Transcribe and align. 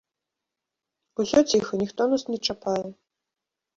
Усё 1.23 1.39
ціха, 1.53 1.71
ніхто 1.85 2.01
нас 2.15 2.23
не 2.33 2.39
чапае. 2.51 2.83